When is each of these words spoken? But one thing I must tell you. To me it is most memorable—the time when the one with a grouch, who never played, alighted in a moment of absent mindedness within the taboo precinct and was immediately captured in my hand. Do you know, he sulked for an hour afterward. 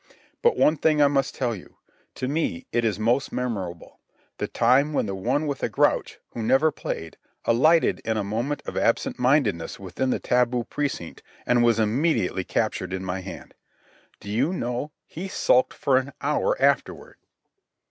But 0.41 0.57
one 0.57 0.77
thing 0.77 0.99
I 0.99 1.07
must 1.07 1.35
tell 1.35 1.53
you. 1.55 1.77
To 2.15 2.27
me 2.27 2.65
it 2.71 2.83
is 2.83 2.97
most 2.97 3.31
memorable—the 3.31 4.47
time 4.47 4.93
when 4.93 5.05
the 5.05 5.13
one 5.13 5.45
with 5.45 5.61
a 5.61 5.69
grouch, 5.69 6.17
who 6.31 6.41
never 6.41 6.71
played, 6.71 7.17
alighted 7.45 8.01
in 8.03 8.17
a 8.17 8.23
moment 8.23 8.63
of 8.65 8.75
absent 8.75 9.19
mindedness 9.19 9.79
within 9.79 10.09
the 10.09 10.17
taboo 10.17 10.63
precinct 10.63 11.21
and 11.45 11.61
was 11.63 11.77
immediately 11.77 12.43
captured 12.43 12.93
in 12.93 13.05
my 13.05 13.19
hand. 13.21 13.53
Do 14.19 14.31
you 14.31 14.51
know, 14.51 14.91
he 15.05 15.27
sulked 15.27 15.75
for 15.75 15.97
an 15.97 16.13
hour 16.19 16.59
afterward. 16.59 17.17